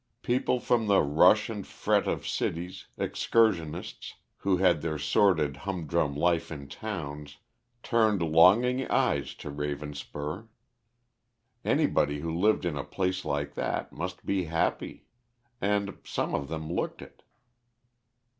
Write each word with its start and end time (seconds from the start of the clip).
People 0.23 0.59
from 0.59 0.87
the 0.87 1.03
rush 1.03 1.47
and 1.47 1.67
fret 1.67 2.07
of 2.07 2.27
cities, 2.27 2.87
excursionists, 2.97 4.15
who 4.37 4.57
had 4.57 4.81
their 4.81 4.97
sordid, 4.97 5.57
humdrum 5.57 6.15
life 6.15 6.51
in 6.51 6.67
towns, 6.67 7.37
turned 7.83 8.19
longing 8.23 8.89
eyes 8.89 9.35
to 9.35 9.51
Ravenspur. 9.51 10.47
Anybody 11.63 12.21
who 12.21 12.33
lived 12.33 12.65
in 12.65 12.75
a 12.75 12.83
place 12.83 13.23
like 13.23 13.53
that 13.53 13.91
must 13.93 14.25
be 14.25 14.45
happy. 14.45 15.05
And 15.61 15.95
some 16.03 16.33
of 16.33 16.47
them 16.47 16.73
looked 16.73 17.03
it. 17.03 17.21